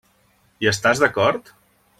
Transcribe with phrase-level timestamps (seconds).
[0.65, 1.55] Hi estàs d'acord?